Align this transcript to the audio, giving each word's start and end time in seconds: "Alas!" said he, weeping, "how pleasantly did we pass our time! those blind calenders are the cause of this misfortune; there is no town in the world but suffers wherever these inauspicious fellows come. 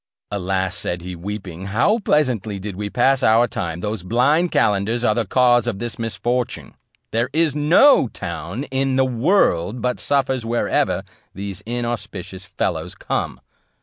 "Alas!" 0.31 0.75
said 0.75 1.03
he, 1.03 1.15
weeping, 1.15 1.67
"how 1.67 1.99
pleasantly 1.99 2.57
did 2.57 2.75
we 2.75 2.89
pass 2.89 3.21
our 3.21 3.47
time! 3.47 3.81
those 3.81 4.01
blind 4.01 4.51
calenders 4.51 5.05
are 5.05 5.13
the 5.13 5.27
cause 5.27 5.67
of 5.67 5.77
this 5.77 5.99
misfortune; 5.99 6.73
there 7.11 7.29
is 7.33 7.53
no 7.53 8.07
town 8.07 8.63
in 8.71 8.95
the 8.95 9.05
world 9.05 9.79
but 9.79 9.99
suffers 9.99 10.43
wherever 10.43 11.03
these 11.35 11.61
inauspicious 11.67 12.47
fellows 12.47 12.95
come. 12.95 13.41